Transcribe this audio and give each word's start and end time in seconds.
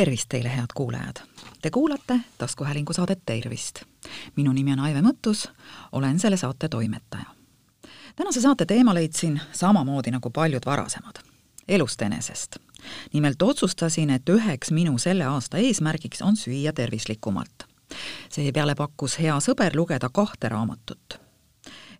tervist 0.00 0.28
teile, 0.28 0.48
head 0.48 0.66
kuulajad! 0.74 1.16
Te 1.62 1.70
kuulate 1.70 2.20
taskuhäälingu 2.38 2.92
saadet 2.92 3.22
Tervist. 3.26 3.82
minu 4.36 4.52
nimi 4.52 4.72
on 4.72 4.80
Aive 4.80 5.00
Mõttus, 5.00 5.50
olen 5.92 6.18
selle 6.18 6.36
saate 6.36 6.68
toimetaja. 6.68 7.24
tänase 8.16 8.40
saate 8.40 8.66
teema 8.66 8.94
leidsin 8.94 9.40
samamoodi 9.52 10.10
nagu 10.10 10.30
paljud 10.30 10.62
varasemad, 10.66 11.20
elust 11.68 12.02
enesest. 12.02 12.56
nimelt 13.12 13.42
otsustasin, 13.42 14.10
et 14.10 14.28
üheks 14.28 14.70
minu 14.70 14.98
selle 14.98 15.24
aasta 15.24 15.58
eesmärgiks 15.58 16.22
on 16.22 16.36
süüa 16.36 16.72
tervislikumalt. 16.72 17.64
seepeale 18.28 18.74
pakkus 18.74 19.18
hea 19.18 19.36
sõber 19.36 19.76
lugeda 19.76 20.08
kahte 20.08 20.48
raamatut. 20.48 21.20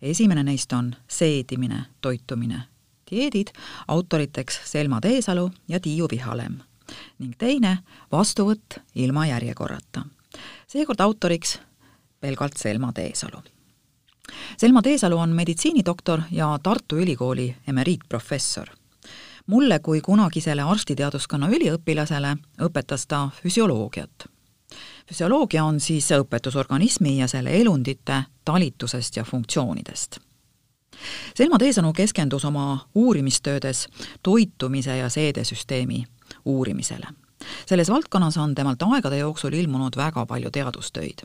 esimene 0.02 0.42
neist 0.42 0.72
on 0.72 0.96
Seedimine, 1.08 1.84
toitumine, 2.00 2.62
dieedid, 3.10 3.48
autoriteks 3.88 4.60
Selma 4.64 5.00
Teesalu 5.00 5.50
ja 5.68 5.80
Tiiu 5.80 6.08
Vihalem 6.10 6.69
ning 7.18 7.34
teine 7.38 7.78
Vastuvõtt 8.12 8.78
ilma 8.94 9.26
järjekorrata. 9.26 10.02
seekord 10.66 11.00
autoriks 11.00 11.58
pelgalt 12.20 12.56
Selma 12.56 12.92
Teesalu. 12.92 13.42
Selma 14.56 14.82
Teesalu 14.82 15.18
on 15.18 15.30
meditsiinidoktor 15.30 16.20
ja 16.30 16.58
Tartu 16.62 16.96
Ülikooli 16.96 17.56
emeriitprofessor. 17.68 18.66
mulle 19.46 19.78
kui 19.78 20.00
kunagisele 20.00 20.62
arstiteaduskonna 20.62 21.48
üliõpilasele 21.48 22.36
õpetas 22.62 23.06
ta 23.08 23.28
füsioloogiat. 23.42 24.28
füsioloogia 25.08 25.64
on 25.64 25.80
siis 25.80 26.10
õpetus 26.10 26.56
organismi 26.56 27.18
ja 27.18 27.28
selle 27.28 27.60
elundite 27.60 28.24
talitusest 28.44 29.16
ja 29.16 29.24
funktsioonidest 29.24 30.18
Selma 31.34 31.58
Teesalu 31.58 31.92
keskendus 31.92 32.44
oma 32.44 32.86
uurimistöödes 32.94 33.88
toitumise 34.22 34.96
ja 34.96 35.08
seedesüsteemi 35.08 36.04
uurimisele. 36.44 37.06
selles 37.66 37.88
valdkonnas 37.90 38.36
on 38.36 38.54
temalt 38.54 38.82
aegade 38.82 39.18
jooksul 39.18 39.52
ilmunud 39.52 39.96
väga 39.96 40.26
palju 40.26 40.50
teadustöid, 40.50 41.22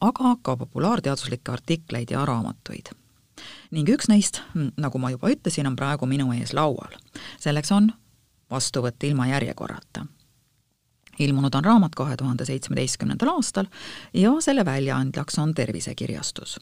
aga 0.00 0.36
ka 0.42 0.56
populaarteaduslikke 0.56 1.52
artikleid 1.52 2.10
ja 2.10 2.24
raamatuid. 2.24 2.92
ning 3.70 3.88
üks 3.88 4.08
neist, 4.08 4.42
nagu 4.76 4.98
ma 4.98 5.10
juba 5.10 5.28
ütlesin, 5.28 5.66
on 5.66 5.76
praegu 5.76 6.06
minu 6.06 6.32
ees 6.32 6.52
laual. 6.52 6.98
selleks 7.38 7.72
on 7.72 7.92
Vastuvõtt 8.50 9.02
ilma 9.02 9.26
järjekorrata 9.26 10.06
ilmunud 11.18 11.54
on 11.54 11.64
raamat 11.64 11.94
kahe 11.94 12.16
tuhande 12.16 12.44
seitsmeteistkümnendal 12.44 13.28
aastal 13.28 13.66
ja 14.14 14.32
selle 14.40 14.64
väljaandjaks 14.64 15.38
on 15.38 15.54
Tervisekirjastus 15.54 16.58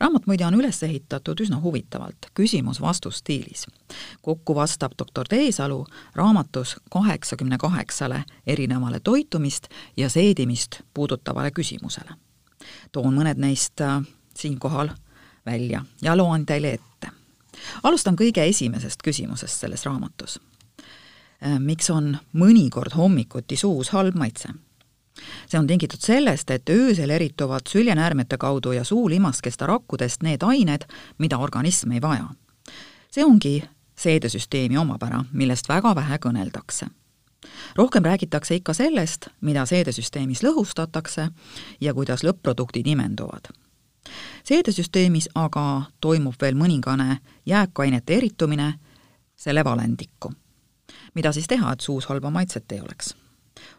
raamat 0.00 0.26
muide 0.26 0.46
on 0.46 0.54
üles 0.54 0.82
ehitatud 0.82 1.40
üsna 1.40 1.60
huvitavalt, 1.60 2.30
küsimus-vastus 2.34 3.18
stiilis. 3.22 3.66
kokku 4.22 4.54
vastab 4.54 4.92
doktor 4.98 5.28
Teesalu 5.28 5.86
raamatus 6.14 6.76
kaheksakümne 6.90 7.58
kaheksale 7.58 8.24
erinevale 8.46 9.00
toitumist 9.00 9.68
ja 9.96 10.08
seedimist 10.08 10.80
puudutavale 10.94 11.50
küsimusele. 11.50 12.14
toon 12.92 13.14
mõned 13.14 13.38
neist 13.38 13.80
äh, 13.80 14.02
siinkohal 14.36 14.88
välja 15.46 15.84
ja 16.02 16.16
loen 16.16 16.46
teile 16.46 16.72
ette. 16.72 17.08
alustan 17.82 18.16
kõige 18.16 18.48
esimesest 18.48 19.02
küsimusest 19.04 19.60
selles 19.60 19.84
raamatus. 19.84 20.40
Äh, 21.46 21.58
miks 21.58 21.90
on 21.90 22.18
mõnikord 22.32 22.96
hommikuti 22.96 23.56
suus 23.56 23.90
halb 23.90 24.14
maitse? 24.14 24.48
See 25.46 25.58
on 25.58 25.66
tingitud 25.66 26.00
sellest, 26.00 26.50
et 26.50 26.68
öösel 26.70 27.10
erituvad 27.10 27.68
süljenäärmete 27.68 28.38
kaudu 28.38 28.72
ja 28.72 28.84
suulimaskesta 28.84 29.66
rakkudest 29.66 30.22
need 30.22 30.42
ained, 30.42 30.86
mida 31.18 31.38
organism 31.38 31.92
ei 31.92 32.02
vaja. 32.02 32.28
see 33.10 33.24
ongi 33.24 33.62
seedesüsteemi 33.96 34.78
omapära, 34.78 35.24
millest 35.32 35.68
väga 35.68 35.94
vähe 35.94 36.18
kõneldakse. 36.18 36.86
rohkem 37.76 38.04
räägitakse 38.04 38.54
ikka 38.54 38.72
sellest, 38.74 39.28
mida 39.40 39.66
seedesüsteemis 39.66 40.42
lõhustatakse 40.42 41.28
ja 41.80 41.94
kuidas 41.94 42.24
lõpp-produktid 42.24 42.86
imenduvad. 42.86 43.48
seedesüsteemis 44.44 45.28
aga 45.34 45.82
toimub 46.00 46.34
veel 46.40 46.54
mõningane 46.54 47.18
jääkainete 47.46 48.16
eritumine 48.16 48.74
selle 49.36 49.64
valendikku. 49.64 50.32
mida 51.14 51.32
siis 51.32 51.46
teha, 51.46 51.72
et 51.72 51.80
suus 51.80 52.06
halba 52.06 52.30
maitset 52.30 52.72
ei 52.72 52.80
oleks 52.80 53.14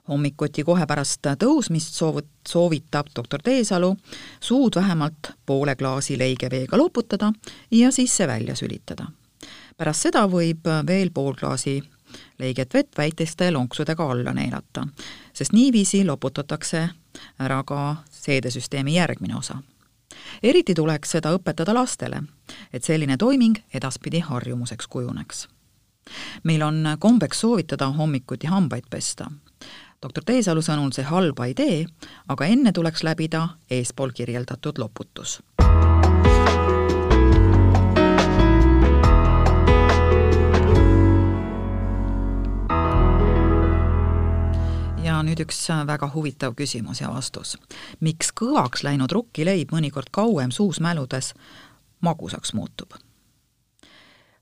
hommikuti 0.10 0.64
kohe 0.64 0.86
pärast 0.86 1.26
tõusmist 1.42 1.98
soovut-, 1.98 2.30
soovitab 2.48 3.08
doktor 3.16 3.42
Teesalu 3.44 3.96
suud 4.40 4.76
vähemalt 4.76 5.32
poole 5.46 5.76
klaasi 5.76 6.18
leigeveega 6.18 6.78
loputada 6.78 7.34
ja 7.72 7.92
siis 7.92 8.18
see 8.18 8.28
välja 8.28 8.56
sülitada. 8.56 9.08
pärast 9.78 10.02
seda 10.02 10.28
võib 10.28 10.68
veel 10.88 11.10
pool 11.14 11.34
klaasi 11.34 11.82
leiget 12.40 12.74
vett 12.74 12.98
väikeste 12.98 13.52
lonksudega 13.52 14.12
alla 14.12 14.34
neelata, 14.34 14.88
sest 15.34 15.54
niiviisi 15.54 16.06
loputatakse 16.06 16.90
ära 17.40 17.64
ka 17.64 17.96
seedesüsteemi 18.12 18.96
järgmine 18.96 19.36
osa. 19.36 19.58
eriti 20.44 20.74
tuleks 20.74 21.12
seda 21.12 21.34
õpetada 21.34 21.74
lastele, 21.74 22.24
et 22.74 22.84
selline 22.84 23.18
toiming 23.18 23.58
edaspidi 23.74 24.20
harjumuseks 24.20 24.88
kujuneks 24.88 25.48
meil 26.44 26.62
on 26.62 26.84
kombeks 27.00 27.40
soovitada 27.40 27.88
hommikuti 27.90 28.48
hambaid 28.48 28.84
pesta 28.90 29.32
doktor 30.02 30.24
Teesalu 30.26 30.62
sõnul 30.62 30.94
see 30.96 31.06
halba 31.08 31.48
ei 31.50 31.56
tee, 31.58 31.78
aga 32.28 32.48
enne 32.52 32.74
tuleks 32.76 33.04
läbida 33.04 33.48
eespool 33.72 34.14
kirjeldatud 34.16 34.80
loputus. 34.82 35.40
ja 45.06 45.20
nüüd 45.24 45.40
üks 45.46 45.60
väga 45.88 46.10
huvitav 46.12 46.56
küsimus 46.60 47.02
ja 47.02 47.10
vastus. 47.14 47.58
miks 48.00 48.34
kõvaks 48.36 48.84
läinud 48.84 49.12
rukkileib 49.12 49.72
mõnikord 49.72 50.12
kauem 50.12 50.52
suus 50.52 50.80
mäludes 50.80 51.34
magusaks 52.02 52.54
muutub? 52.54 52.94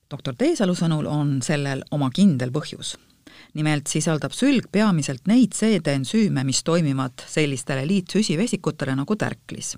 doktor 0.09 0.35
Teesalu 0.35 0.75
sõnul 0.75 1.07
on 1.07 1.41
sellel 1.41 1.83
oma 1.91 2.09
kindel 2.09 2.51
põhjus 2.51 2.97
nimelt 3.53 3.87
sisaldab 3.87 4.33
sülg 4.33 4.67
peamiselt 4.71 5.27
neid 5.27 5.53
seedeensüüme, 5.55 6.43
mis 6.43 6.63
toimivad 6.63 7.25
sellistele 7.27 7.87
liitsüsivesikutele 7.87 8.95
nagu 8.95 9.15
tärklis. 9.15 9.77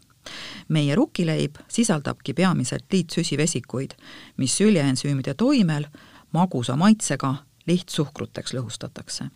meie 0.67 0.95
rukileib 0.95 1.55
sisaldabki 1.67 2.33
peamiselt 2.33 2.85
liitsüsivesikuid, 2.91 3.91
mis 4.37 4.57
süljeensüümide 4.57 5.33
toimel 5.33 5.85
magusa 6.31 6.75
maitsega 6.75 7.35
lihtsuhkruteks 7.67 8.53
lõhustatakse. 8.53 9.29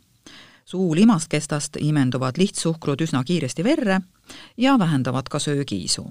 suu 0.66 0.96
limaskestast 0.96 1.78
imenduvad 1.80 2.38
lihtsuhkrud 2.38 3.02
üsna 3.02 3.24
kiiresti 3.24 3.64
verre 3.64 4.02
ja 4.58 4.80
vähendavad 4.80 5.30
ka 5.30 5.40
söögiisu 5.40 6.08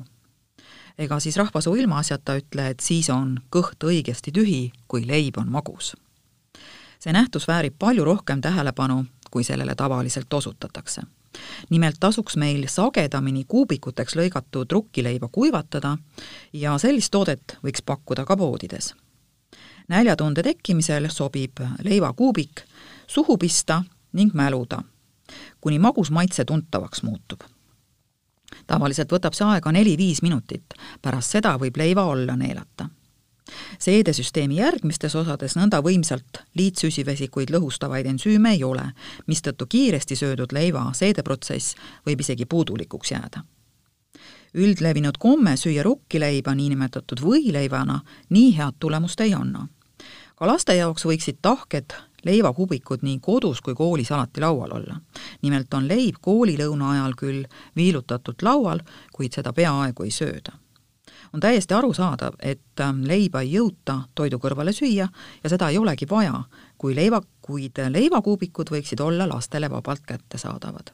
ega 0.98 1.20
siis 1.20 1.36
rahvasuu 1.36 1.75
ilmaasjata 1.75 2.34
ütle, 2.36 2.69
et 2.69 2.80
siis 2.80 3.10
on 3.10 3.38
kõht 3.54 3.84
õigesti 3.84 4.32
tühi, 4.34 4.72
kui 4.88 5.06
leib 5.06 5.38
on 5.38 5.50
magus 5.50 5.94
see 6.98 7.12
nähtus 7.12 7.48
väärib 7.48 7.75
palju 7.78 8.04
rohkem 8.04 8.41
tähelepanu, 8.41 9.04
kui 9.31 9.44
sellele 9.44 9.75
tavaliselt 9.75 10.32
osutatakse. 10.32 11.03
nimelt 11.70 11.97
tasuks 12.00 12.36
meil 12.36 12.64
sagedamini 12.69 13.44
kuubikuteks 13.48 14.16
lõigatud 14.16 14.72
rukkileiba 14.72 15.28
kuivatada 15.28 15.98
ja 16.53 16.78
sellist 16.78 17.10
toodet 17.10 17.59
võiks 17.64 17.82
pakkuda 17.86 18.25
ka 18.25 18.36
poodides. 18.36 18.94
näljatunde 19.88 20.42
tekkimisel 20.42 21.09
sobib 21.10 21.60
leivakuubik 21.84 22.62
suhu 23.06 23.38
pista 23.38 23.82
ning 24.12 24.34
mäluda, 24.34 24.82
kuni 25.60 25.78
magus 25.78 26.10
maitse 26.10 26.44
tuntavaks 26.44 27.03
muutub 27.03 27.41
tavaliselt 28.66 29.12
võtab 29.12 29.34
see 29.34 29.47
aega 29.47 29.72
neli-viis 29.72 30.22
minutit, 30.22 30.75
pärast 31.03 31.30
seda 31.30 31.56
võib 31.59 31.77
leiva 31.77 32.03
alla 32.12 32.36
neelata 32.36 32.89
seedesüsteemi 33.78 34.59
järgmistes 34.59 35.15
osades 35.16 35.56
nõnda 35.59 35.80
võimsalt 35.84 36.42
liitsüsivesikuid 36.59 37.53
lõhustavaid 37.54 38.09
ensüüme 38.10 38.53
ei 38.56 38.65
ole, 38.65 38.84
mistõttu 39.27 39.66
kiiresti 39.66 40.16
söödud 40.16 40.53
leiva 40.53 40.89
seedeprotsess 40.95 41.77
võib 42.06 42.21
isegi 42.21 42.47
puudulikuks 42.47 43.12
jääda. 43.12 43.45
üldlevinud 44.54 45.18
komme 45.18 45.56
süüa 45.56 45.83
rukkileiba 45.83 46.54
niinimetatud 46.54 47.21
võileivana 47.21 48.00
nii 48.30 48.56
head 48.56 48.74
tulemust 48.78 49.21
ei 49.21 49.34
anna. 49.34 49.68
ka 50.36 50.47
laste 50.47 50.74
jaoks 50.74 51.04
võiksid 51.04 51.39
tahked 51.42 51.92
leivakubikud 52.24 53.03
nii 53.03 53.18
kodus 53.22 53.60
kui 53.60 53.74
koolis 53.74 54.12
alati 54.12 54.41
laual 54.41 54.72
olla. 54.72 55.01
nimelt 55.42 55.74
on 55.74 55.89
leib 55.89 56.15
koolilõuna 56.21 56.91
ajal 56.91 57.15
küll 57.15 57.44
viilutatult 57.77 58.42
laual, 58.42 58.80
kuid 59.12 59.33
seda 59.33 59.53
peaaegu 59.53 60.03
ei 60.03 60.10
sööda 60.10 60.53
on 61.33 61.41
täiesti 61.41 61.75
arusaadav, 61.75 62.34
et 62.41 62.80
ähm, 62.80 63.03
leiba 63.07 63.41
ei 63.41 63.53
jõuta 63.53 64.01
toidu 64.15 64.39
kõrvale 64.39 64.72
süüa 64.72 65.09
ja 65.42 65.51
seda 65.51 65.69
ei 65.69 65.78
olegi 65.78 66.09
vaja, 66.10 66.42
kui 66.78 66.95
leiva, 66.95 67.21
kuid 67.42 67.80
leivakuubikud 67.89 68.71
võiksid 68.72 69.01
olla 69.01 69.28
lastele 69.28 69.71
vabalt 69.71 70.07
kättesaadavad. 70.07 70.92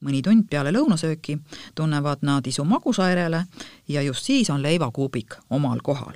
mõni 0.00 0.22
tund 0.22 0.46
peale 0.50 0.72
lõunasööki 0.72 1.38
tunnevad 1.74 2.22
nad 2.22 2.46
isu 2.46 2.64
magusa 2.64 3.08
järele 3.08 3.44
ja 3.88 4.02
just 4.02 4.24
siis 4.24 4.50
on 4.50 4.62
leivakuubik 4.62 5.36
omal 5.50 5.80
kohal. 5.82 6.14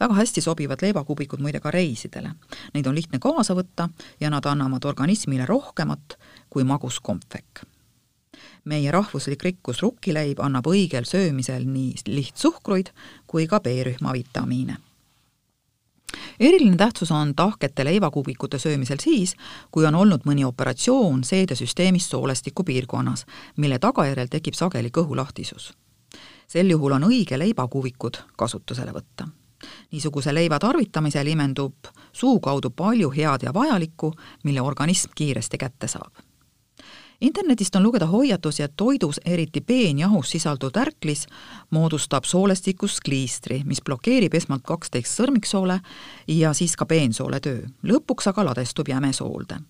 väga 0.00 0.14
hästi 0.14 0.40
sobivad 0.40 0.82
leivakuubikud 0.82 1.40
muide 1.40 1.60
ka 1.60 1.70
reisidele. 1.70 2.30
Neid 2.74 2.86
on 2.86 2.94
lihtne 2.94 3.18
kaasa 3.18 3.54
võtta 3.54 3.88
ja 4.20 4.30
nad 4.30 4.44
annavad 4.46 4.84
organismile 4.84 5.46
rohkemat 5.46 6.18
kui 6.50 6.64
magus 6.64 7.00
kompvekk. 7.00 7.73
Meie 8.64 8.90
rahvuslik 8.90 9.42
rikkus 9.42 9.82
rukkileib 9.82 10.40
annab 10.40 10.66
õigel 10.70 11.04
söömisel 11.08 11.66
nii 11.68 11.94
lihtsuhkruid 12.06 12.90
kui 13.26 13.46
ka 13.46 13.60
B-rühma 13.60 14.12
vitamiine 14.12 14.76
eriline 16.40 16.76
tähtsus 16.76 17.12
on 17.12 17.34
tahkete 17.34 17.84
leivakuubikute 17.84 18.58
söömisel 18.58 18.98
siis, 19.00 19.36
kui 19.70 19.86
on 19.86 19.94
olnud 19.94 20.26
mõni 20.26 20.44
operatsioon 20.44 21.24
seedesüsteemis 21.24 22.08
soolestiku 22.10 22.64
piirkonnas, 22.64 23.26
mille 23.56 23.78
tagajärjel 23.78 24.28
tekib 24.30 24.54
sageli 24.54 24.90
kõhulahtisus. 24.90 25.72
sel 26.48 26.70
juhul 26.70 26.92
on 26.92 27.04
õige 27.04 27.38
leivakuubikud 27.38 28.18
kasutusele 28.36 28.92
võtta 28.92 29.28
niisuguse 29.92 30.34
leiva 30.34 30.58
tarvitamisel 30.58 31.26
imendub 31.26 31.88
suu 32.12 32.40
kaudu 32.40 32.70
palju 32.70 33.10
head 33.10 33.42
ja 33.42 33.54
vajalikku, 33.54 34.12
mille 34.44 34.60
organism 34.60 35.10
kiiresti 35.14 35.58
kätte 35.58 35.88
saab. 35.88 36.12
Internetist 37.20 37.76
on 37.76 37.82
lugeda 37.82 38.06
hoiatusi, 38.06 38.62
et 38.62 38.72
toidus, 38.76 39.20
eriti 39.24 39.60
peenjahus 39.60 40.30
sisalduv 40.30 40.72
tärklis, 40.72 41.26
moodustab 41.70 42.24
soolestikus 42.24 43.00
kliistri, 43.00 43.62
mis 43.64 43.82
blokeerib 43.82 44.34
esmalt 44.34 44.62
kaksteist 44.66 45.20
sõrmiksoole 45.20 45.80
ja 46.28 46.52
siis 46.52 46.76
ka 46.76 46.86
peensoole 46.86 47.40
töö. 47.40 47.62
lõpuks 47.82 48.28
aga 48.28 48.44
ladestub 48.44 48.88
jäme 48.88 49.12
soolde 49.12 49.60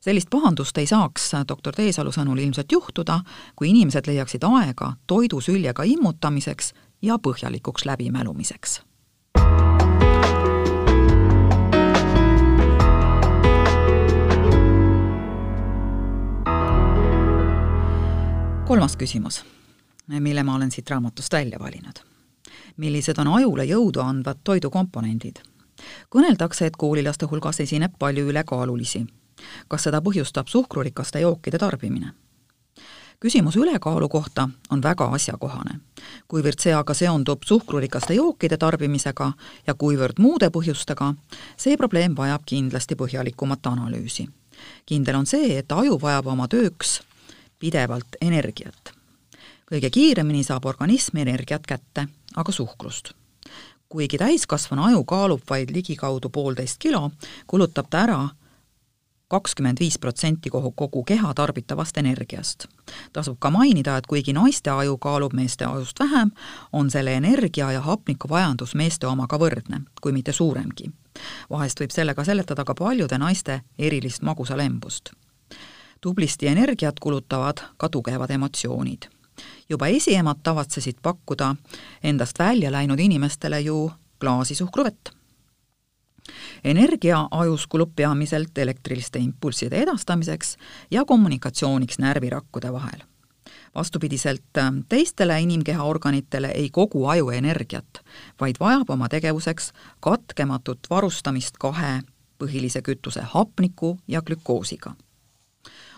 sellist 0.00 0.30
pahandust 0.30 0.78
ei 0.78 0.86
saaks 0.86 1.30
doktor 1.48 1.74
Teesalu 1.74 2.12
sõnul 2.12 2.38
ilmselt 2.38 2.72
juhtuda, 2.72 3.20
kui 3.56 3.70
inimesed 3.70 4.06
leiaksid 4.06 4.44
aega 4.44 4.92
toidusüljega 5.06 5.82
immutamiseks 5.82 6.72
ja 7.02 7.18
põhjalikuks 7.18 7.86
läbimälumiseks 7.86 8.80
kolmas 18.64 18.96
küsimus, 18.96 19.44
mille 20.20 20.42
ma 20.42 20.54
olen 20.54 20.70
siit 20.70 20.90
raamatust 20.90 21.32
välja 21.32 21.58
valinud. 21.58 21.98
millised 22.76 23.18
on 23.18 23.28
ajule 23.28 23.64
jõudu 23.64 24.00
andvad 24.00 24.38
toidukomponendid? 24.44 25.40
kõneldakse, 26.10 26.66
et 26.66 26.76
koolilaste 26.76 27.26
hulgas 27.26 27.60
esineb 27.60 27.92
palju 27.98 28.28
ülekaalulisi. 28.28 29.06
kas 29.68 29.82
seda 29.82 30.00
põhjustab 30.00 30.46
suhkrurikaste 30.46 31.20
jookide 31.20 31.58
tarbimine? 31.58 32.12
küsimus 33.20 33.56
ülekaalu 33.56 34.08
kohta 34.08 34.48
on 34.70 34.82
väga 34.82 35.04
asjakohane, 35.04 35.80
kuivõrd 36.28 36.58
see 36.58 36.74
aga 36.74 36.94
seondub 36.94 37.42
suhkrurikaste 37.44 38.14
jookide 38.14 38.56
tarbimisega 38.56 39.32
ja 39.66 39.74
kuivõrd 39.74 40.18
muude 40.18 40.50
põhjustega, 40.50 41.14
see 41.56 41.76
probleem 41.76 42.14
vajab 42.16 42.42
kindlasti 42.46 42.94
põhjalikumat 42.94 43.66
analüüsi. 43.66 44.28
kindel 44.86 45.16
on 45.16 45.26
see, 45.26 45.58
et 45.58 45.72
aju 45.72 45.98
vajab 45.98 46.26
oma 46.26 46.48
tööks 46.48 47.00
pidevalt 47.62 48.18
energiat. 48.20 48.92
kõige 49.72 49.90
kiiremini 49.90 50.42
saab 50.44 50.66
organism 50.66 51.16
energiat 51.16 51.66
kätte 51.66 52.08
aga 52.36 52.52
suhkrust. 52.52 53.12
kuigi 53.88 54.18
täiskasvanu 54.18 54.84
aju 54.84 55.04
kaalub 55.04 55.42
vaid 55.50 55.70
ligikaudu 55.70 56.28
poolteist 56.28 56.78
kilo, 56.78 57.10
kulutab 57.46 57.90
ta 57.90 57.98
ära 58.06 58.28
kakskümmend 59.28 59.80
viis 59.80 59.98
protsenti 59.98 60.50
kogu, 60.50 60.72
kogu 60.72 61.04
keha 61.04 61.34
tarbitavast 61.34 61.96
energiast. 61.96 62.66
tasub 63.12 63.38
ka 63.38 63.50
mainida, 63.50 63.96
et 63.96 64.06
kuigi 64.06 64.32
naiste 64.32 64.70
aju 64.70 64.98
kaalub 64.98 65.32
meeste 65.32 65.64
ajust 65.64 66.00
vähem, 66.00 66.30
on 66.72 66.90
selle 66.90 67.14
energia 67.14 67.72
ja 67.72 67.80
hapniku 67.80 68.28
vajadus 68.28 68.74
meeste 68.74 69.06
omaga 69.06 69.38
võrdne, 69.38 69.80
kui 70.02 70.12
mitte 70.12 70.32
suuremgi. 70.32 70.90
vahest 71.50 71.80
võib 71.80 71.90
sellega 71.90 72.24
seletada 72.24 72.64
ka 72.64 72.74
paljude 72.74 73.18
naiste 73.18 73.60
erilist 73.78 74.22
magusalembust 74.22 75.12
tublisti 76.02 76.46
energiat 76.46 77.00
kulutavad 77.00 77.58
ka 77.76 77.88
tugevad 77.88 78.30
emotsioonid. 78.30 79.02
juba 79.68 79.86
esiemad 79.86 80.36
tavatsesid 80.42 80.96
pakkuda 81.02 81.54
endast 82.02 82.38
välja 82.38 82.72
läinud 82.72 82.98
inimestele 82.98 83.60
ju 83.60 83.90
klaasi 84.20 84.54
suhkruvett. 84.54 85.10
energia 86.64 87.28
ajus 87.30 87.66
kulub 87.66 87.92
peamiselt 87.96 88.58
elektriliste 88.58 89.18
impulsside 89.18 89.76
edastamiseks 89.76 90.56
ja 90.90 91.04
kommunikatsiooniks 91.04 91.98
närvirakkude 91.98 92.72
vahel. 92.72 93.00
vastupidiselt 93.74 94.44
teistele 94.88 95.40
inimkeha 95.40 95.84
organitele 95.84 96.48
ei 96.48 96.70
kogu 96.70 97.06
aju 97.06 97.30
energiat, 97.30 98.00
vaid 98.40 98.56
vajab 98.60 98.90
oma 98.90 99.08
tegevuseks 99.08 99.72
katkematut 100.00 100.78
varustamist 100.90 101.54
kahe 101.58 102.02
põhilise 102.38 102.82
kütuse 102.82 103.22
hapniku 103.22 103.98
ja 104.08 104.22
glükoosiga 104.22 104.94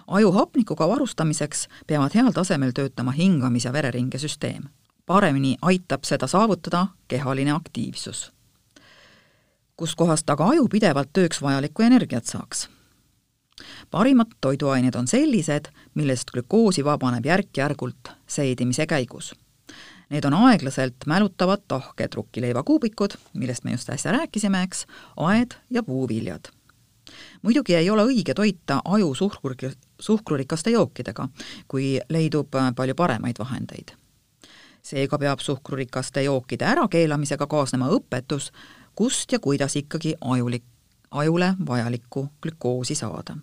aju 0.06 0.32
hapnikuga 0.32 0.88
varustamiseks 0.88 1.68
peavad 1.86 2.14
heal 2.14 2.32
tasemel 2.32 2.72
töötama 2.72 3.12
hingamis- 3.12 3.64
ja 3.64 3.72
vereringesüsteem. 3.72 4.62
paremini 5.06 5.56
aitab 5.62 6.04
seda 6.04 6.26
saavutada 6.26 6.86
kehaline 7.08 7.50
aktiivsus. 7.50 8.32
kuskohast 9.76 10.30
aga 10.30 10.48
aju 10.48 10.68
pidevalt 10.68 11.12
tööks 11.12 11.42
vajalikku 11.42 11.82
energiat 11.82 12.24
saaks? 12.24 12.68
parimad 13.90 14.26
toiduained 14.40 14.94
on 14.94 15.06
sellised, 15.06 15.64
millest 15.94 16.30
glükoosi 16.30 16.84
vabaneb 16.84 17.26
järk-järgult 17.26 18.12
seedimise 18.26 18.86
käigus. 18.86 19.34
Need 20.10 20.24
on 20.24 20.34
aeglaselt 20.34 21.06
mälutavad 21.06 21.62
tahked 21.68 22.14
rukkileivakuubikud, 22.14 23.10
millest 23.34 23.64
me 23.64 23.70
just 23.70 23.90
äsja 23.90 24.12
rääkisime, 24.12 24.62
eks, 24.62 24.86
aed 25.16 25.54
ja 25.70 25.82
puuviljad 25.82 26.52
muidugi 27.42 27.74
ei 27.74 27.90
ole 27.90 28.04
õige 28.08 28.34
toita 28.34 28.80
aju 28.84 29.14
suhkur, 29.14 29.54
suhkrurikaste 30.04 30.70
jookidega, 30.70 31.28
kui 31.68 31.98
leidub 32.08 32.54
äh, 32.54 32.72
palju 32.76 32.94
paremaid 32.94 33.38
vahendeid. 33.38 33.96
seega 34.84 35.16
peab 35.18 35.40
suhkrurikaste 35.40 36.22
jookide 36.22 36.64
ärakeelamisega 36.68 37.46
kaasnema 37.46 37.88
õpetus, 37.88 38.50
kust 38.94 39.32
ja 39.32 39.38
kuidas 39.40 39.76
ikkagi 39.80 40.14
ajulik, 40.20 40.64
ajule 41.10 41.54
vajalikku 41.66 42.28
glükoosi 42.42 42.94
saada. 42.94 43.36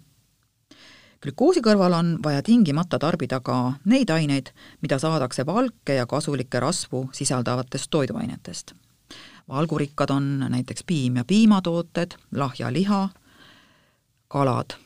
glükoosi 1.22 1.62
kõrval 1.62 1.98
on 1.98 2.20
vaja 2.24 2.42
tingimata 2.42 3.00
tarbida 3.00 3.40
ka 3.40 3.74
neid 3.86 4.10
aineid, 4.10 4.54
mida 4.82 5.00
saadakse 5.00 5.46
valke 5.46 5.94
ja 5.94 6.06
kasulikke 6.06 6.60
rasvu 6.60 7.10
sisaldavatest 7.14 7.90
toiduainetest 7.90 8.74
valgurikkad 9.52 10.10
on 10.10 10.46
näiteks 10.50 10.84
piim 10.88 11.16
ja 11.16 11.26
piimatooted, 11.26 12.12
lahja 12.32 12.74
liha, 12.74 13.10
kalad. 14.28 14.78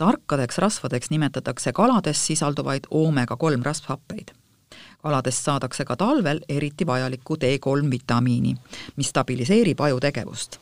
Tarkadeks 0.00 0.58
rasvadeks 0.58 1.10
nimetatakse 1.10 1.72
kalades 1.76 2.26
sisalduvaid 2.26 2.88
oomega-3 2.90 3.62
rasvhappeid. 3.62 4.32
kaladest 5.02 5.44
saadakse 5.44 5.84
ka 5.84 5.96
talvel 5.96 6.40
eriti 6.48 6.86
vajalikku 6.86 7.36
D3 7.36 7.90
vitamiini, 7.90 8.56
mis 8.96 9.08
stabiliseerib 9.08 9.80
aju 9.80 10.00
tegevust. 10.00 10.58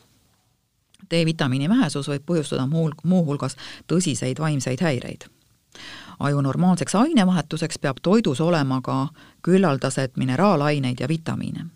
D-vitamiini 1.11 1.68
vähesus 1.68 2.09
võib 2.09 2.26
põhjustada 2.26 2.66
muul, 2.66 2.92
muuhulgas 3.02 3.57
tõsiseid 3.92 4.38
vaimseid 4.38 4.83
häireid 4.83 5.30
aju 6.18 6.40
normaalseks 6.42 6.95
ainevahetuseks 6.95 7.78
peab 7.78 8.02
toidus 8.02 8.40
olema 8.40 8.80
ka 8.83 9.09
küllaldased 9.42 10.16
mineraalaineid 10.16 11.00
ja 11.00 11.09
vitamiine 11.09 11.66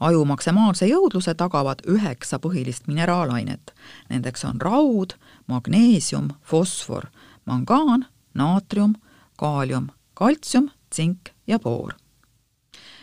aju 0.00 0.24
maksimaalse 0.24 0.86
jõudluse 0.86 1.34
tagavad 1.34 1.82
üheksa 1.90 2.38
põhilist 2.42 2.86
mineraalainet. 2.86 3.74
Nendeks 4.10 4.44
on 4.44 4.60
raud, 4.60 5.16
magneesium, 5.46 6.30
fosfor, 6.42 7.08
mangaan, 7.46 8.06
naatrium, 8.34 8.94
kaalium, 9.38 9.88
kaltsium, 10.14 10.70
tsink 10.90 11.30
ja 11.46 11.58
boor. 11.58 11.94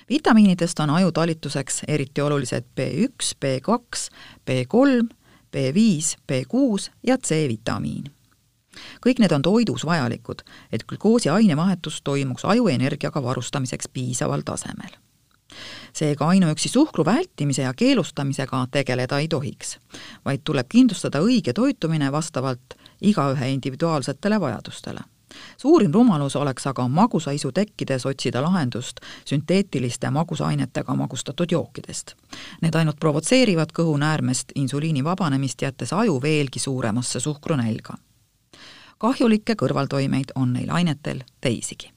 vitamiinidest 0.10 0.80
on 0.80 0.90
aju 0.90 1.12
talituseks 1.12 1.84
eriti 1.88 2.22
olulised 2.22 2.64
B1, 2.76 3.36
B2, 3.46 4.10
B3, 4.46 5.08
B5, 5.56 6.18
B6 6.32 6.90
ja 7.04 7.18
C-vitamiin. 7.18 8.04
kõik 9.06 9.20
need 9.20 9.32
on 9.32 9.42
toidus 9.42 9.86
vajalikud, 9.86 10.42
et 10.72 10.84
glükoosi 10.84 11.30
ainevahetus 11.30 12.02
toimuks 12.02 12.46
aju 12.46 12.68
energiaga 12.68 13.24
varustamiseks 13.24 13.88
piisaval 13.94 14.42
tasemel 14.42 15.04
seega 15.94 16.28
ainuüksi 16.28 16.70
suhkru 16.70 17.06
vältimise 17.06 17.62
ja 17.62 17.74
keelustamisega 17.74 18.68
tegeleda 18.72 19.20
ei 19.20 19.28
tohiks, 19.28 19.78
vaid 20.26 20.42
tuleb 20.44 20.68
kindlustada 20.70 21.22
õige 21.22 21.54
toitumine 21.54 22.12
vastavalt 22.12 22.78
igaühe 23.02 23.50
individuaalsetele 23.50 24.40
vajadustele. 24.40 25.00
suurim 25.58 25.92
rumalus 25.92 26.36
oleks 26.36 26.68
aga 26.68 26.88
magusaisu 26.88 27.52
tekkides 27.52 28.06
otsida 28.06 28.42
lahendust 28.42 29.00
sünteetiliste 29.26 30.10
magusainetega 30.10 30.96
magustatud 30.96 31.52
jookidest. 31.52 32.14
Need 32.62 32.76
ainult 32.76 33.00
provotseerivad 33.00 33.74
kõhunäärmest 33.74 34.54
insuliini 34.56 35.04
vabanemist, 35.04 35.62
jättes 35.62 35.94
aju 35.94 36.22
veelgi 36.22 36.60
suuremasse 36.60 37.20
suhkrunälga. 37.20 37.94
kahjulikke 38.98 39.56
kõrvaltoimeid 39.62 40.32
on 40.36 40.54
neil 40.54 40.70
ainetel 40.72 41.20
teisigi 41.42 41.93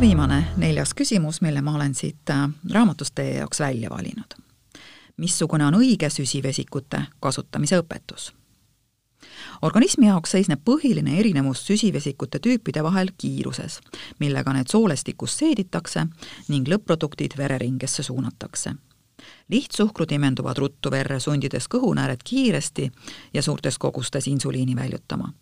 viimane, 0.00 0.44
neljas 0.56 0.94
küsimus, 0.94 1.40
mille 1.40 1.60
ma 1.62 1.74
olen 1.74 1.94
siit 1.94 2.30
äh, 2.30 2.48
raamatust 2.72 3.14
teie 3.14 3.34
jaoks 3.38 3.60
välja 3.60 3.90
valinud. 3.90 4.34
missugune 5.16 5.66
on 5.66 5.74
õige 5.74 6.10
süsivesikute 6.10 7.02
kasutamise 7.20 7.78
õpetus? 7.78 8.32
organismi 9.62 10.06
jaoks 10.06 10.30
seisneb 10.30 10.60
põhiline 10.64 11.18
erinevus 11.18 11.66
süsivesikute 11.66 12.38
tüüpide 12.38 12.82
vahel 12.82 13.10
kiiruses, 13.18 13.80
millega 14.18 14.52
need 14.52 14.70
soolestikus 14.70 15.38
seeditakse 15.38 16.06
ning 16.48 16.68
lõpp-produktid 16.68 17.38
vereringesse 17.38 18.02
suunatakse 18.02 18.74
lihtsuhkrud 19.48 20.12
imenduvad 20.12 20.58
ruttu 20.58 20.90
verre, 20.90 21.20
sundides 21.20 21.68
kõhunääred 21.68 22.22
kiiresti 22.24 22.90
ja 23.34 23.42
suurtes 23.42 23.78
kogustes 23.78 24.26
insuliini 24.26 24.76
väljutama. 24.76 25.32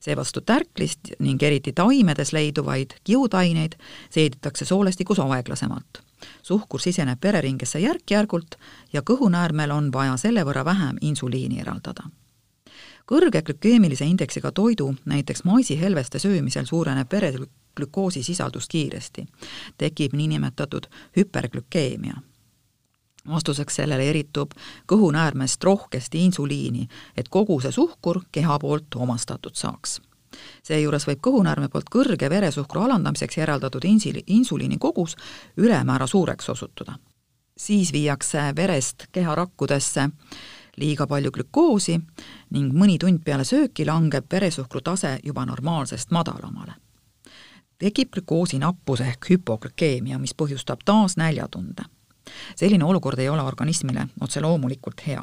seevastu 0.00 0.40
tärklist 0.40 0.98
ning 1.18 1.42
eriti 1.42 1.72
taimedes 1.72 2.32
leiduvaid 2.32 2.90
kiudaineid 3.04 3.72
seeditakse 4.10 4.64
soolestikus 4.64 5.18
aeglasemalt. 5.18 6.02
suhkur 6.42 6.80
siseneb 6.80 7.18
vereringesse 7.22 7.78
järk-järgult 7.78 8.56
ja 8.92 9.02
kõhunäärmel 9.02 9.70
on 9.70 9.92
vaja 9.92 10.16
selle 10.16 10.44
võrra 10.44 10.64
vähem 10.64 10.96
insuliini 11.00 11.60
eraldada 11.60 12.02
kõrge 13.06 13.42
glükeemilise 13.42 14.04
indeksiga 14.04 14.52
toidu, 14.52 14.94
näiteks 15.04 15.44
maisihelveste 15.44 16.18
söömisel 16.18 16.64
suureneb 16.64 17.12
vereglükoosi 17.12 18.22
sisaldus 18.22 18.68
kiiresti. 18.68 19.26
tekib 19.78 20.12
niinimetatud 20.12 20.86
hüperglükeemia 21.16 22.14
vastuseks 23.28 23.76
sellele 23.76 24.10
eritub 24.10 24.52
kõhunäärmest 24.92 25.64
rohkesti 25.64 26.24
insuliini, 26.24 26.88
et 27.16 27.28
kogu 27.28 27.60
see 27.60 27.72
suhkur 27.72 28.22
keha 28.32 28.58
poolt 28.58 28.94
omastatud 28.96 29.54
saaks. 29.54 30.00
seejuures 30.62 31.06
võib 31.06 31.20
kõhunäärme 31.20 31.68
poolt 31.68 31.90
kõrge 31.92 32.30
veresuhkru 32.30 32.80
alandamiseks 32.80 33.36
järeldatud 33.36 33.84
insi-, 33.84 34.24
insuliini 34.26 34.78
kogus 34.78 35.16
ülemäära 35.56 36.06
suureks 36.06 36.48
osutuda. 36.48 36.98
siis 37.56 37.92
viiakse 37.92 38.52
verest 38.56 39.06
keharakkudesse 39.12 40.10
liiga 40.76 41.06
palju 41.06 41.30
glükoosi 41.30 42.00
ning 42.50 42.72
mõni 42.72 42.98
tund 42.98 43.24
peale 43.24 43.44
sööki 43.44 43.86
langeb 43.86 44.24
veresuhkru 44.32 44.80
tase 44.80 45.18
juba 45.24 45.44
normaalsest 45.46 46.10
madalamale. 46.10 46.72
tekib 47.78 48.10
glükoosi 48.10 48.58
nappus 48.58 49.00
ehk 49.00 49.30
hüpoglükeemia, 49.30 50.18
mis 50.18 50.34
põhjustab 50.34 50.80
taas 50.84 51.16
näljatunde 51.16 51.82
selline 52.56 52.84
olukord 52.84 53.18
ei 53.18 53.28
ole 53.28 53.42
organismile 53.42 54.06
otse 54.20 54.40
loomulikult 54.40 55.06
hea. 55.06 55.22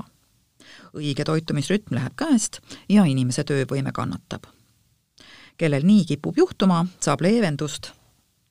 õige 0.94 1.24
toitumisrütm 1.24 1.96
läheb 1.96 2.14
käest 2.16 2.60
ja 2.90 3.04
inimese 3.06 3.44
töövõime 3.44 3.92
kannatab. 3.92 4.44
kellel 5.58 5.84
nii 5.84 6.06
kipub 6.06 6.38
juhtuma, 6.38 6.86
saab 7.00 7.22
leevendust 7.22 7.92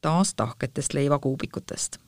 taas 0.00 0.35
tahketest 0.35 0.95
leivakuubikutest. 0.95 1.99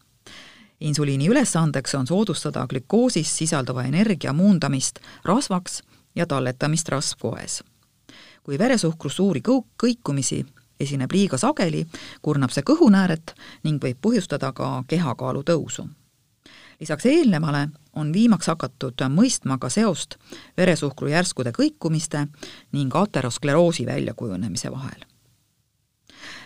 insuliini 0.81 1.29
ülesandeks 1.29 1.95
on 1.95 2.07
soodustada 2.07 2.67
glükoosis 2.67 3.37
sisalduva 3.37 3.83
energia 3.83 4.33
muundamist 4.33 4.99
rasvaks 5.25 5.83
ja 6.15 6.27
talletamist 6.27 6.89
rasvkoes. 6.89 7.63
kui 8.43 8.59
veresuhkrus 8.59 9.17
suuri 9.17 9.41
kõu-, 9.49 9.67
kõikumisi 9.83 10.47
esineb 10.81 11.13
liiga 11.13 11.39
sageli, 11.39 11.87
kurnab 12.23 12.51
see 12.51 12.63
kõhunääret 12.63 13.35
ning 13.63 13.83
võib 13.85 13.99
põhjustada 14.01 14.53
ka 14.53 14.85
kehakaalu 14.89 15.43
tõusu 15.43 15.89
lisaks 16.81 17.07
eelnevale 17.07 17.69
on 17.93 18.13
viimaks 18.13 18.47
hakatud 18.47 19.03
mõistma 19.13 19.59
ka 19.61 19.69
seost 19.69 20.17
veresuhkru 20.57 21.09
järskude 21.09 21.53
kõikumiste 21.53 22.27
ning 22.73 22.97
ateroskleroosi 22.97 23.87
väljakujunemise 23.87 24.71
vahel. 24.71 25.05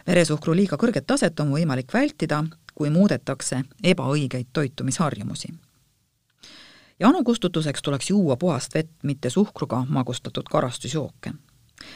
veresuhkru 0.07 0.55
liiga 0.55 0.77
kõrget 0.77 1.07
taset 1.07 1.41
on 1.41 1.51
võimalik 1.51 1.93
vältida, 1.95 2.45
kui 2.75 2.91
muudetakse 2.91 3.63
ebaõigeid 3.83 4.47
toitumisharjumusi. 4.53 5.55
janu 7.01 7.25
kustutuseks 7.25 7.83
tuleks 7.83 8.11
juua 8.11 8.37
puhast 8.37 8.75
vett, 8.75 8.93
mitte 9.03 9.31
suhkruga 9.31 9.85
magustatud 9.89 10.49
karastusjooke. 10.51 11.33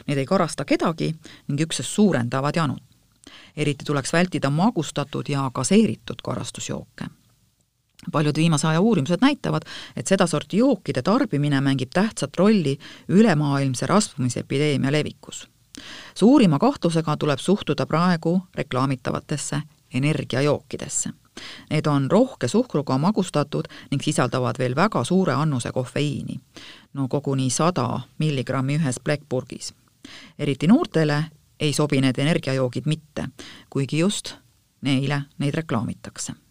Need 0.06 0.18
ei 0.18 0.26
karasta 0.26 0.64
kedagi 0.64 1.14
ning 1.48 1.60
üksnes 1.60 1.94
suurendavad 1.94 2.56
janut. 2.56 2.82
eriti 3.56 3.84
tuleks 3.84 4.12
vältida 4.12 4.50
magustatud 4.50 5.28
ja 5.28 5.50
gaseeritud 5.54 6.22
karastusjooke 6.24 7.04
paljud 8.12 8.36
viimase 8.36 8.66
aja 8.66 8.80
uurimused 8.80 9.18
näitavad, 9.20 9.62
et 9.96 10.06
sedasorti 10.06 10.56
jookide 10.56 11.02
tarbimine 11.02 11.60
mängib 11.60 11.90
tähtsat 11.94 12.36
rolli 12.36 12.78
ülemaailmse 13.08 13.86
rasvumisepideemia 13.86 14.92
levikus. 14.92 15.48
suurima 16.14 16.58
kahtlusega 16.58 17.16
tuleb 17.16 17.38
suhtuda 17.38 17.86
praegu 17.86 18.42
reklaamitavatesse 18.54 19.62
energiajookidesse. 19.94 21.10
Need 21.70 21.86
on 21.86 22.10
rohke 22.10 22.48
suhkruga 22.48 22.98
magustatud 22.98 23.64
ning 23.90 24.02
sisaldavad 24.02 24.58
veel 24.58 24.74
väga 24.76 25.04
suure 25.04 25.32
annuse 25.32 25.72
kofeiini, 25.72 26.40
no 26.92 27.08
koguni 27.08 27.50
sada 27.50 28.00
milligrammi 28.18 28.76
ühes 28.78 29.00
plekkpurgis. 29.04 29.74
eriti 30.38 30.66
noortele 30.66 31.24
ei 31.60 31.72
sobi 31.72 32.00
need 32.00 32.18
energiajoogid 32.18 32.86
mitte, 32.86 33.28
kuigi 33.70 33.98
just 33.98 34.34
neile 34.82 35.22
neid 35.38 35.54
reklaamitakse 35.54 36.47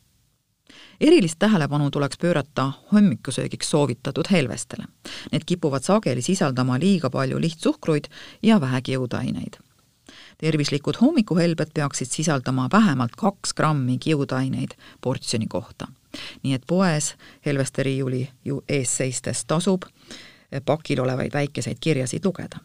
erilist 1.01 1.39
tähelepanu 1.39 1.91
tuleks 1.91 2.17
pöörata 2.17 2.71
hommikusöögiks 2.91 3.69
soovitatud 3.69 4.25
helvestele. 4.31 4.83
Need 5.31 5.41
kipuvad 5.45 5.83
sageli 5.83 6.21
sisaldama 6.21 6.79
liiga 6.79 7.09
palju 7.09 7.41
lihtsuhkruid 7.41 8.05
ja 8.43 8.61
vähe 8.61 8.81
kiudaineid. 8.81 9.53
tervislikud 10.37 10.95
hommikuhelbed 11.01 11.67
peaksid 11.73 12.07
sisaldama 12.07 12.69
vähemalt 12.71 13.15
kaks 13.17 13.53
grammi 13.53 13.97
kiudaineid 13.97 14.71
portsjoni 15.01 15.47
kohta. 15.47 15.87
nii 16.43 16.53
et 16.53 16.63
poes 16.67 17.15
helvesteriiuli 17.45 18.29
ju 18.45 18.63
ees 18.69 18.97
seistes 18.97 19.45
tasub 19.45 19.83
pakil 20.65 20.99
olevaid 20.99 21.33
väikeseid 21.33 21.77
kirjasid 21.79 22.25
lugeda 22.25 22.57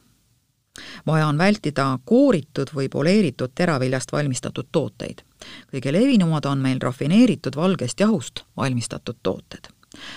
vaja 1.06 1.26
on 1.26 1.38
vältida 1.38 1.98
kooritud 2.04 2.72
või 2.74 2.88
poleeritud 2.88 3.52
teraviljast 3.54 4.12
valmistatud 4.12 4.66
tooteid. 4.72 5.22
Kõige 5.72 5.92
levinumad 5.92 6.46
on 6.46 6.58
meil 6.58 6.80
rafineeritud 6.80 7.56
valgest 7.56 8.00
jahust 8.00 8.44
valmistatud 8.56 9.16
tooted. 9.22 9.68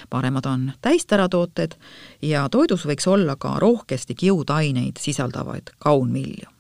paremad 0.10 0.46
on 0.46 0.72
täisteratooted 0.82 1.76
ja 2.22 2.50
toidus 2.50 2.86
võiks 2.86 3.08
olla 3.08 3.36
ka 3.36 3.60
rohkesti 3.60 4.16
kiudaineid 4.16 4.98
sisaldavaid 5.00 5.70
kaunvilju 5.78 6.56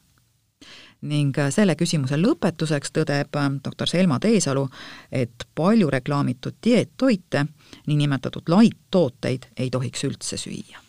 ning 1.02 1.38
selle 1.50 1.76
küsimuse 1.76 2.18
lõpetuseks 2.18 2.92
tõdeb 2.92 3.38
doktor 3.64 3.88
Selma 3.88 4.20
Teesalu, 4.20 4.68
et 5.12 5.48
palju 5.56 5.90
reklaamitud 5.90 6.58
dieettoite, 6.64 7.46
niinimetatud 7.88 8.50
light-tooteid 8.50 9.52
ei 9.58 9.70
tohiks 9.70 10.04
üldse 10.04 10.38
süüa 10.38 10.85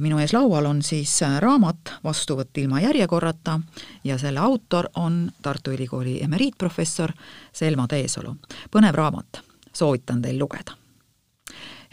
minu 0.00 0.18
ees 0.18 0.32
laual 0.32 0.64
on 0.64 0.82
siis 0.82 1.22
äh, 1.22 1.40
raamat 1.40 1.92
Vastuvõtt 2.04 2.56
ilma 2.58 2.80
järjekorrata 2.80 3.60
ja 4.04 4.18
selle 4.18 4.40
autor 4.40 4.88
on 4.96 5.30
Tartu 5.42 5.70
Ülikooli 5.70 6.22
emeriitprofessor 6.24 7.12
Selma 7.52 7.86
Teesalu. 7.88 8.36
põnev 8.70 8.94
raamat, 8.94 9.40
soovitan 9.72 10.22
teil 10.22 10.38
lugeda. 10.38 10.72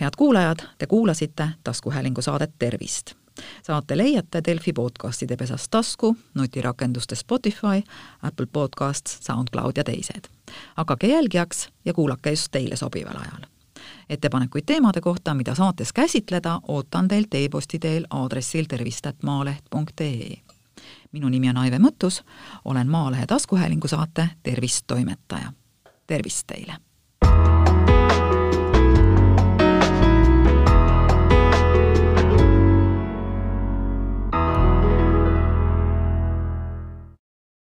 head 0.02 0.16
kuulajad, 0.18 0.60
te 0.78 0.88
kuulasite 0.88 1.50
taskuhäälingu 1.64 2.22
saadet 2.22 2.52
Tervist. 2.60 3.14
saate 3.64 3.98
leiate 3.98 4.42
Delfi 4.46 4.74
podcastide 4.74 5.38
pesast 5.38 5.68
tasku, 5.72 6.16
nutirakenduste 6.34 7.16
Spotify, 7.16 7.84
Apple 8.22 8.48
Podcasts, 8.54 9.18
SoundCloud 9.22 9.72
ja 9.76 9.84
teised. 9.84 10.28
hakake 10.76 11.08
jälgijaks 11.08 11.70
ja 11.86 11.94
kuulake 11.94 12.30
just 12.30 12.48
teile 12.52 12.76
sobival 12.76 13.18
ajal 13.18 13.51
ettepanekuid 14.10 14.64
teemade 14.66 15.02
kohta, 15.02 15.34
mida 15.34 15.56
saates 15.56 15.94
käsitleda, 15.94 16.60
ootan 16.68 17.08
teilt 17.08 17.34
e-posti 17.34 17.80
teel 17.80 18.06
aadressil 18.10 18.66
tervist.maaleht.ee. 18.66 20.36
minu 21.12 21.30
nimi 21.30 21.50
on 21.50 21.58
Aive 21.58 21.78
Mõttus, 21.78 22.24
olen 22.66 22.88
Maalehe 22.88 23.26
taskuhäälingu 23.28 23.88
saate 23.88 24.30
Tervist 24.44 24.88
toimetaja. 24.88 25.54
tervist 26.08 26.48
teile! 26.48 26.91